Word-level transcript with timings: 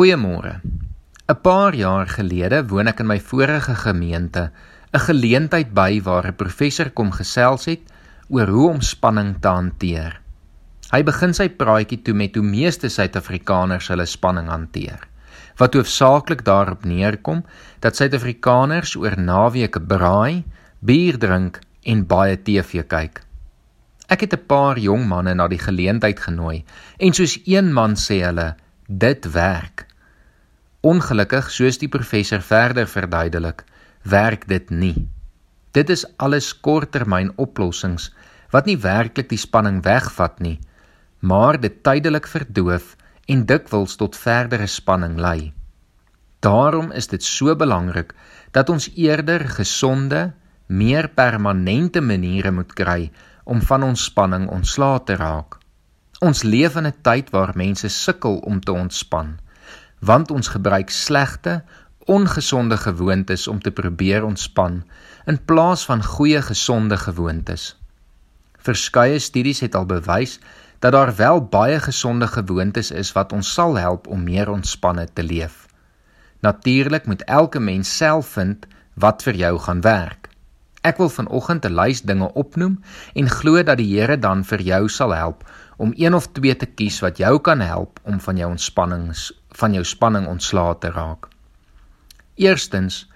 Goeiemôre. 0.00 0.62
'n 1.28 1.40
Paar 1.44 1.74
jaar 1.76 2.08
gelede 2.08 2.58
woon 2.68 2.88
ek 2.88 3.00
in 3.02 3.08
my 3.10 3.18
vorige 3.30 3.74
gemeente 3.76 4.44
'n 4.96 5.02
geleentheid 5.06 5.74
by 5.76 6.00
waar 6.00 6.26
'n 6.28 6.38
professor 6.42 6.88
kom 6.90 7.10
gesels 7.12 7.66
het 7.68 7.82
oor 8.28 8.48
hoe 8.48 8.68
om 8.70 8.80
spanning 8.80 9.34
te 9.40 9.48
hanteer. 9.48 10.14
Hy 10.90 11.02
begin 11.02 11.34
sy 11.34 11.48
praatjie 11.48 12.00
toe 12.02 12.14
met 12.14 12.34
hoe 12.34 12.44
meeste 12.44 12.88
Suid-Afrikaners 12.88 13.88
hulle 13.92 14.06
spanning 14.06 14.48
hanteer. 14.48 15.04
Wat 15.58 15.74
hoofsaaklik 15.74 16.44
daarop 16.44 16.84
neerkom 16.84 17.44
dat 17.80 17.96
Suid-Afrikaners 17.96 18.96
oor 18.96 19.20
naweke 19.20 19.80
braai, 19.80 20.44
bier 20.80 21.18
drink 21.18 21.60
en 21.84 22.06
baie 22.06 22.40
TV 22.42 22.86
kyk. 22.86 23.20
Ek 24.08 24.20
het 24.20 24.32
'n 24.32 24.46
paar 24.46 24.78
jong 24.78 25.04
manne 25.06 25.34
na 25.34 25.48
die 25.48 25.60
geleentheid 25.68 26.20
genooi 26.20 26.64
en 26.96 27.12
soos 27.12 27.38
een 27.44 27.72
man 27.72 27.96
sê 27.96 28.24
hulle 28.24 28.56
dit 28.88 29.32
werk. 29.32 29.89
Ongelukkig, 30.80 31.50
soos 31.52 31.76
die 31.76 31.90
professor 31.92 32.40
verder 32.40 32.86
verduidelik, 32.88 33.66
werk 34.08 34.46
dit 34.48 34.70
nie. 34.72 35.08
Dit 35.76 35.90
is 35.92 36.06
alles 36.16 36.54
korttermyn 36.56 37.34
oplossings 37.36 38.08
wat 38.50 38.64
nie 38.64 38.78
werklik 38.80 39.28
die 39.28 39.38
spanning 39.38 39.82
wegvat 39.84 40.40
nie, 40.40 40.56
maar 41.20 41.58
dit 41.60 41.82
tydelik 41.84 42.24
verdoof 42.26 42.94
en 43.28 43.44
dikwels 43.44 43.98
tot 44.00 44.16
verdere 44.16 44.66
spanning 44.66 45.18
lei. 45.20 45.52
Daarom 46.40 46.88
is 46.96 47.10
dit 47.12 47.22
so 47.22 47.52
belangrik 47.52 48.14
dat 48.56 48.72
ons 48.72 48.88
eerder 48.96 49.44
gesonde, 49.52 50.30
meer 50.66 51.10
permanente 51.12 52.00
maniere 52.00 52.54
moet 52.56 52.72
kry 52.72 53.10
om 53.44 53.60
van 53.60 53.84
ons 53.84 54.08
spanning 54.08 54.48
ontslae 54.48 55.04
te 55.04 55.20
raak. 55.20 55.58
Ons 56.24 56.42
leef 56.42 56.76
in 56.80 56.86
'n 56.86 57.02
tyd 57.02 57.30
waar 57.36 57.52
mense 57.54 57.88
sukkel 57.88 58.40
om 58.48 58.60
te 58.60 58.72
ontspan, 58.72 59.36
want 60.00 60.30
ons 60.30 60.48
gebruik 60.48 60.90
slegte, 60.90 61.62
ongesonde 62.10 62.76
gewoontes 62.76 63.46
om 63.48 63.60
te 63.60 63.70
probeer 63.70 64.24
ontspan 64.24 64.82
in 65.24 65.44
plaas 65.44 65.84
van 65.84 66.04
goeie 66.04 66.42
gesonde 66.42 66.96
gewoontes. 66.96 67.76
Verskeie 68.58 69.18
studies 69.18 69.60
het 69.60 69.74
al 69.74 69.86
bewys 69.86 70.38
dat 70.78 70.92
daar 70.92 71.16
wel 71.16 71.44
baie 71.44 71.80
gesonde 71.80 72.26
gewoontes 72.26 72.90
is 72.90 73.12
wat 73.12 73.32
ons 73.32 73.52
sal 73.52 73.76
help 73.76 74.06
om 74.06 74.24
meer 74.24 74.50
ontspanne 74.50 75.06
te 75.12 75.22
leef. 75.22 75.66
Natuurlik 76.40 77.06
moet 77.06 77.22
elke 77.22 77.60
mens 77.60 77.96
self 77.96 78.26
vind 78.26 78.66
wat 78.94 79.22
vir 79.22 79.34
jou 79.34 79.58
gaan 79.58 79.80
werk. 79.80 80.28
Ek 80.80 80.96
wil 80.96 81.08
vanoggend 81.08 81.64
'n 81.64 81.74
lys 81.74 82.02
dinge 82.02 82.32
opnoem 82.32 82.80
en 83.14 83.28
glo 83.28 83.62
dat 83.62 83.76
die 83.76 84.00
Here 84.00 84.18
dan 84.18 84.44
vir 84.44 84.60
jou 84.60 84.88
sal 84.88 85.14
help 85.14 85.44
om 85.76 85.92
een 85.96 86.14
of 86.14 86.26
twee 86.32 86.56
te 86.56 86.66
kies 86.66 87.00
wat 87.00 87.18
jou 87.18 87.38
kan 87.38 87.60
help 87.60 88.00
om 88.02 88.20
van 88.20 88.36
jou 88.36 88.50
ontspannings 88.50 89.39
van 89.58 89.72
jou 89.72 89.84
spanning 89.84 90.26
ontslae 90.26 90.76
te 90.78 90.90
raak. 90.90 91.28
Eerstens 92.34 93.06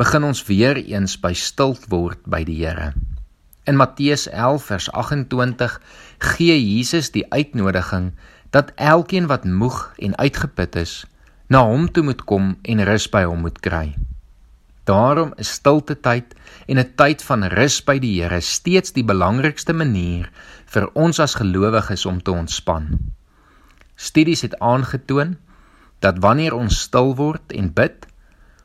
begin 0.00 0.24
ons 0.24 0.42
weer 0.48 0.76
eens 0.80 1.16
by 1.20 1.32
stil 1.36 1.76
word 1.92 2.20
by 2.24 2.42
die 2.44 2.58
Here. 2.64 2.92
In 3.68 3.76
Matteus 3.76 4.26
11 4.28 4.64
vers 4.64 4.90
28 4.92 5.80
gee 6.18 6.56
Jesus 6.56 7.10
die 7.12 7.26
uitnodiging 7.32 8.12
dat 8.50 8.72
elkeen 8.76 9.28
wat 9.30 9.44
moeg 9.44 9.92
en 9.98 10.16
uitgeput 10.16 10.76
is, 10.80 11.04
na 11.46 11.62
hom 11.66 11.90
toe 11.92 12.02
moet 12.06 12.24
kom 12.24 12.54
en 12.62 12.84
rus 12.88 13.06
by 13.12 13.22
hom 13.28 13.44
moet 13.46 13.60
kry. 13.60 13.92
Daarom 14.88 15.34
is 15.38 15.52
stilte 15.60 15.94
tyd 16.00 16.34
en 16.66 16.78
'n 16.78 16.92
tyd 16.96 17.22
van 17.22 17.44
rus 17.44 17.78
by 17.84 17.98
die 17.98 18.22
Here 18.22 18.40
steeds 18.40 18.92
die 18.92 19.04
belangrikste 19.04 19.72
manier 19.72 20.30
vir 20.66 20.88
ons 20.94 21.20
as 21.20 21.34
gelowiges 21.34 22.06
om 22.06 22.22
te 22.22 22.30
ontspan. 22.30 22.88
Studies 23.96 24.42
het 24.42 24.58
aangetoon 24.58 25.36
dat 26.00 26.18
wanneer 26.24 26.56
ons 26.56 26.80
stil 26.86 27.14
word 27.16 27.52
en 27.56 27.70
bid, 27.76 28.06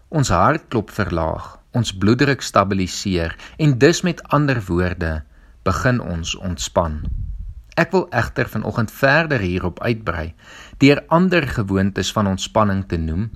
ons 0.10 0.32
hartklop 0.32 0.92
verlaag, 0.96 1.56
ons 1.76 1.92
bloeddruk 2.00 2.44
stabiliseer 2.44 3.36
en 3.60 3.78
dus 3.80 4.02
met 4.08 4.24
ander 4.36 4.62
woorde 4.68 5.20
begin 5.68 6.00
ons 6.00 6.36
ontspan. 6.36 7.02
Ek 7.76 7.92
wil 7.92 8.06
egter 8.16 8.48
vanoggend 8.48 8.92
verder 8.92 9.44
hierop 9.44 9.82
uitbrei 9.84 10.30
deur 10.80 11.02
ander 11.12 11.44
gewoontes 11.48 12.12
van 12.16 12.30
ontspanning 12.32 12.86
te 12.88 13.00
noem 13.02 13.28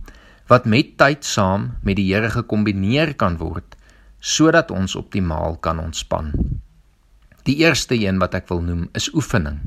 wat 0.48 0.66
met 0.66 0.96
tyd 0.98 1.28
saam 1.28 1.74
met 1.84 2.00
die 2.00 2.08
Here 2.14 2.32
gekombineer 2.32 3.14
kan 3.20 3.36
word 3.42 3.76
sodat 4.20 4.72
ons 4.72 4.96
optimaal 5.00 5.58
kan 5.64 5.80
ontspan. 5.80 6.32
Die 7.48 7.60
eerste 7.64 7.96
een 7.96 8.20
wat 8.20 8.36
ek 8.36 8.50
wil 8.52 8.64
noem 8.64 8.88
is 8.96 9.08
oefening. 9.16 9.60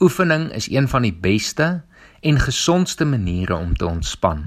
Oefening 0.00 0.50
is 0.52 0.68
een 0.70 0.88
van 0.88 1.02
die 1.02 1.14
beste 1.14 1.82
en 2.20 2.38
gesondste 2.40 3.04
maniere 3.04 3.54
om 3.54 3.74
te 3.76 3.86
ontspan. 3.86 4.44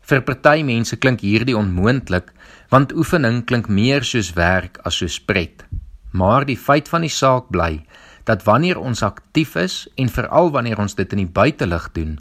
Vir 0.00 0.22
party 0.22 0.62
mense 0.64 0.96
klink 0.96 1.20
hierdie 1.20 1.56
onmoontlik 1.56 2.32
want 2.72 2.92
oefening 2.92 3.44
klink 3.44 3.68
meer 3.68 4.04
soos 4.04 4.32
werk 4.32 4.80
as 4.88 4.96
soos 5.02 5.20
pret. 5.20 5.66
Maar 6.12 6.44
die 6.48 6.56
feit 6.56 6.88
van 6.88 7.04
die 7.04 7.12
saak 7.12 7.52
bly 7.52 7.84
dat 8.24 8.44
wanneer 8.44 8.78
ons 8.78 9.02
aktief 9.02 9.54
is 9.56 9.86
en 9.96 10.08
veral 10.08 10.50
wanneer 10.50 10.78
ons 10.78 10.94
dit 10.94 11.12
in 11.12 11.24
die 11.24 11.32
buitelug 11.32 11.92
doen, 11.92 12.18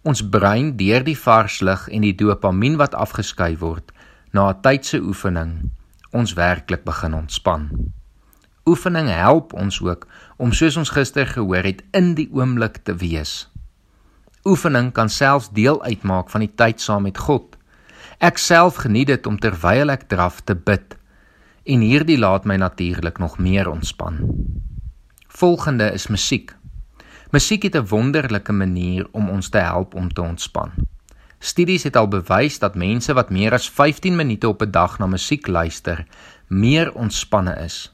Ons 0.00 0.22
brein 0.32 0.70
deur 0.80 1.02
die 1.04 1.18
vars 1.18 1.58
lig 1.60 1.82
en 1.92 2.04
die 2.06 2.14
dopamien 2.16 2.78
wat 2.80 2.96
afgeskei 2.96 3.52
word 3.60 3.92
na 4.32 4.48
'n 4.48 4.60
tydse 4.64 4.98
oefening 5.00 5.52
ons 6.12 6.32
werklik 6.32 6.84
begin 6.84 7.14
ontspan. 7.14 7.92
Oefening 8.66 9.08
help 9.08 9.52
ons 9.52 9.80
ook 9.80 10.06
om 10.36 10.52
soos 10.52 10.76
ons 10.76 10.92
gister 10.92 11.26
gehoor 11.26 11.64
het 11.64 11.82
in 11.96 12.14
die 12.14 12.28
oomblik 12.32 12.82
te 12.84 12.94
wees. 12.94 13.48
Oefening 14.44 14.92
kan 14.92 15.08
selfs 15.08 15.50
deel 15.56 15.82
uitmaak 15.82 16.30
van 16.30 16.44
die 16.44 16.52
tyd 16.54 16.80
saam 16.80 17.02
met 17.08 17.18
God. 17.18 17.56
Ek 18.20 18.38
self 18.38 18.82
geniet 18.84 19.08
dit 19.08 19.26
om 19.26 19.38
terwyl 19.40 19.92
ek 19.92 20.08
draf 20.12 20.40
te 20.44 20.54
bid 20.54 20.96
en 21.70 21.84
hierdie 21.84 22.18
laat 22.18 22.44
my 22.48 22.56
natuurlik 22.56 23.18
nog 23.18 23.38
meer 23.38 23.68
ontspan. 23.68 24.20
Volgende 25.28 25.92
is 25.92 26.08
musiek. 26.08 26.56
Musiek 27.30 27.62
het 27.62 27.76
'n 27.76 27.86
wonderlike 27.86 28.52
manier 28.52 29.06
om 29.12 29.30
ons 29.30 29.48
te 29.48 29.58
help 29.58 29.94
om 29.94 30.08
te 30.12 30.20
ontspan. 30.22 30.70
Studies 31.38 31.82
het 31.82 31.96
al 31.96 32.08
bewys 32.08 32.58
dat 32.58 32.74
mense 32.74 33.12
wat 33.12 33.30
meer 33.30 33.52
as 33.52 33.70
15 33.70 34.16
minute 34.16 34.48
op 34.48 34.62
'n 34.62 34.70
dag 34.70 34.98
na 34.98 35.06
musiek 35.06 35.46
luister, 35.46 36.06
meer 36.48 36.92
ontspanne 36.92 37.54
is. 37.64 37.92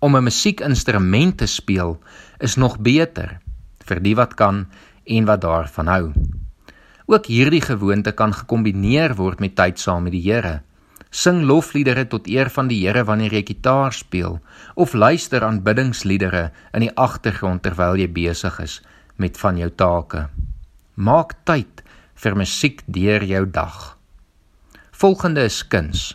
Om 0.00 0.16
'n 0.16 0.22
musiekinstrument 0.22 1.36
te 1.38 1.46
speel 1.46 1.98
is 2.38 2.56
nog 2.56 2.78
beter 2.78 3.38
vir 3.84 4.00
die 4.00 4.14
wat 4.16 4.34
kan 4.34 4.66
en 5.04 5.24
wat 5.24 5.40
daarvan 5.40 5.86
hou. 5.86 6.12
Ook 7.06 7.26
hierdie 7.26 7.60
gewoonte 7.60 8.12
kan 8.12 8.32
gekombineer 8.32 9.14
word 9.14 9.40
met 9.40 9.56
tyd 9.58 9.78
saam 9.78 10.02
met 10.02 10.12
die 10.12 10.22
Here. 10.22 10.62
Sing 11.10 11.42
lofliedere 11.42 12.06
tot 12.06 12.28
eer 12.28 12.50
van 12.50 12.68
die 12.68 12.86
Here 12.86 13.04
wanneer 13.04 13.32
jy 13.32 13.42
gitaar 13.42 13.92
speel 13.92 14.40
of 14.74 14.92
luister 14.92 15.44
aanbiddingsliedere 15.44 16.50
in 16.72 16.80
die 16.80 16.94
agtergrond 16.96 17.62
terwyl 17.62 17.98
jy 17.98 18.08
besig 18.08 18.60
is 18.60 18.80
met 19.16 19.36
van 19.38 19.58
jou 19.58 19.70
take. 19.70 20.28
Maak 20.94 21.34
tyd 21.44 21.82
vir 22.14 22.36
musiek 22.36 22.82
deur 22.86 23.24
jou 23.24 23.44
dag. 23.50 23.98
Volgende 24.92 25.44
is 25.44 25.60
kuns. 25.68 26.14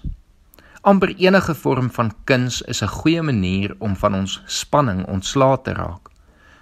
Amper 0.85 1.15
enige 1.17 1.55
vorm 1.57 1.87
van 1.89 2.11
kuns 2.29 2.61
is 2.61 2.81
'n 2.83 2.87
goeie 2.87 3.21
manier 3.21 3.75
om 3.79 3.95
van 3.95 4.13
ons 4.13 4.41
spanning 4.45 5.05
ontslae 5.07 5.61
te 5.61 5.73
raak. 5.73 6.09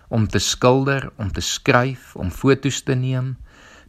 Om 0.08 0.28
te 0.28 0.40
skilder, 0.40 1.12
om 1.18 1.32
te 1.32 1.42
skryf, 1.42 2.16
om 2.16 2.32
foto's 2.32 2.82
te 2.82 2.96
neem, 2.96 3.38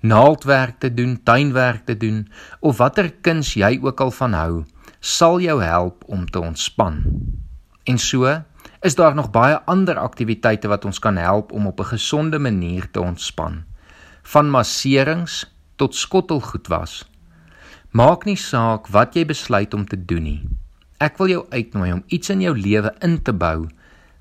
naaldwerk 0.00 0.78
te 0.78 0.94
doen, 0.94 1.22
tuinwerk 1.22 1.84
te 1.84 1.96
doen 1.96 2.28
of 2.60 2.76
watter 2.76 3.12
kuns 3.20 3.54
jy 3.54 3.78
ook 3.82 4.00
al 4.00 4.10
van 4.10 4.32
hou, 4.32 4.64
sal 5.00 5.40
jou 5.40 5.62
help 5.62 6.04
om 6.06 6.26
te 6.26 6.40
ontspan. 6.40 7.02
En 7.84 7.98
so 7.98 8.42
is 8.80 8.94
daar 8.94 9.14
nog 9.14 9.30
baie 9.30 9.60
ander 9.64 9.98
aktiwiteite 9.98 10.68
wat 10.68 10.84
ons 10.84 10.98
kan 10.98 11.16
help 11.16 11.52
om 11.52 11.66
op 11.66 11.80
'n 11.80 11.84
gesonde 11.94 12.38
manier 12.38 12.90
te 12.90 13.00
ontspan. 13.00 13.64
Van 14.22 14.50
masserings 14.50 15.54
tot 15.76 15.94
skottelgoed 15.94 16.66
was. 16.66 17.13
Maak 17.94 18.24
nie 18.26 18.34
saak 18.34 18.88
wat 18.90 19.14
jy 19.14 19.22
besluit 19.22 19.74
om 19.76 19.84
te 19.86 19.94
doen 19.94 20.24
nie. 20.26 20.40
Ek 20.98 21.14
wil 21.20 21.28
jou 21.30 21.42
uitnooi 21.52 21.92
om 21.94 22.00
iets 22.10 22.32
in 22.32 22.40
jou 22.42 22.54
lewe 22.58 22.90
in 23.06 23.20
te 23.22 23.30
bou 23.30 23.68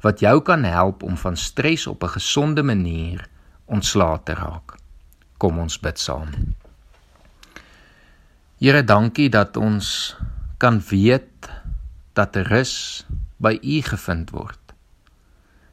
wat 0.05 0.21
jou 0.21 0.35
kan 0.45 0.61
help 0.67 1.01
om 1.01 1.15
van 1.17 1.33
stres 1.33 1.87
op 1.89 2.03
'n 2.03 2.13
gesonde 2.13 2.61
manier 2.61 3.25
ontslae 3.65 4.19
te 4.25 4.33
raak. 4.37 4.77
Kom 5.41 5.57
ons 5.57 5.79
bid 5.79 5.97
saam. 5.99 6.53
Here, 8.59 8.83
dankie 8.83 9.29
dat 9.29 9.57
ons 9.57 10.15
kan 10.57 10.79
weet 10.89 11.49
dat 12.13 12.35
rus 12.35 13.05
by 13.37 13.57
U 13.63 13.81
gevind 13.81 14.29
word. 14.29 14.61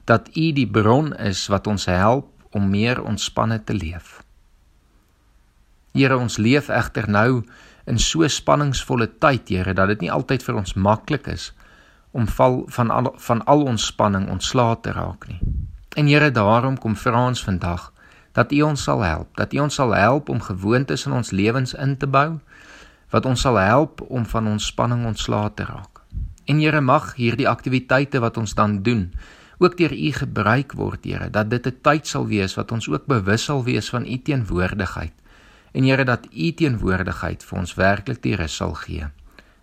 Dat 0.04 0.28
U 0.36 0.52
die 0.52 0.70
bron 0.70 1.12
is 1.16 1.46
wat 1.46 1.66
ons 1.66 1.84
help 1.84 2.32
om 2.50 2.70
meer 2.70 3.02
ontspanne 3.02 3.64
te 3.64 3.74
leef. 3.74 4.22
Here, 5.92 6.16
ons 6.16 6.38
leef 6.38 6.68
egter 6.70 7.08
nou 7.10 7.42
in 7.90 7.98
so 7.98 8.28
spanningsvolle 8.28 9.08
tyd, 9.18 9.48
Here, 9.48 9.74
dat 9.74 9.88
dit 9.88 10.06
nie 10.06 10.12
altyd 10.12 10.44
vir 10.46 10.60
ons 10.62 10.74
maklik 10.74 11.26
is 11.26 11.50
om 12.10 12.26
val 12.26 12.64
van 12.74 12.90
al 12.90 13.12
van 13.22 13.42
al 13.46 13.60
ons 13.70 13.86
spanning 13.86 14.28
ontslae 14.30 14.76
te 14.82 14.94
raak 14.94 15.26
nie. 15.30 15.40
En 15.98 16.06
Here, 16.06 16.30
daarom 16.30 16.78
kom 16.78 16.96
vra 16.96 17.26
ons 17.26 17.42
vandag 17.42 17.90
dat 18.34 18.52
U 18.52 18.62
ons 18.62 18.82
sal 18.82 19.02
help, 19.02 19.34
dat 19.36 19.54
U 19.54 19.58
ons 19.66 19.74
sal 19.74 19.94
help 19.94 20.28
om 20.30 20.40
gewoontes 20.40 21.06
in 21.06 21.12
ons 21.12 21.30
lewens 21.34 21.74
in 21.74 21.96
te 21.98 22.06
bou 22.06 22.38
wat 23.10 23.26
ons 23.26 23.42
sal 23.42 23.58
help 23.58 24.04
om 24.06 24.26
van 24.26 24.46
ons 24.46 24.66
spanning 24.70 25.02
ontslae 25.06 25.50
te 25.58 25.66
raak. 25.66 26.02
En 26.46 26.62
Here 26.62 26.80
mag 26.80 27.14
hierdie 27.18 27.48
aktiwiteite 27.50 28.22
wat 28.22 28.38
ons 28.38 28.54
dan 28.54 28.82
doen 28.86 29.10
ook 29.58 29.76
deur 29.76 29.92
U 29.92 30.12
gebruik 30.12 30.72
word, 30.78 31.04
Here, 31.04 31.30
dat 31.30 31.50
dit 31.50 31.66
'n 31.66 31.78
tyd 31.82 32.06
sal 32.06 32.26
wees 32.26 32.54
wat 32.54 32.72
ons 32.72 32.88
ook 32.88 33.06
bewus 33.06 33.44
sal 33.44 33.64
wees 33.64 33.90
van 33.90 34.06
U 34.06 34.18
teenwoordigheid. 34.22 35.12
En 35.72 35.84
Here 35.84 36.04
dat 36.04 36.26
U 36.32 36.52
teenwoordigheid 36.52 37.44
vir 37.44 37.58
ons 37.58 37.74
werklik 37.74 38.22
die 38.22 38.36
rus 38.36 38.56
sal 38.56 38.74
gee 38.74 39.06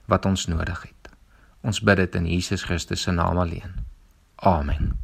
wat 0.08 0.26
ons 0.26 0.46
nodig 0.48 0.82
het. 0.88 1.12
Ons 1.68 1.82
bid 1.84 2.00
dit 2.00 2.16
in 2.16 2.28
Jesus 2.32 2.64
Christus 2.64 3.02
se 3.02 3.12
naam 3.12 3.38
alleen. 3.38 3.76
Amen. 4.36 4.96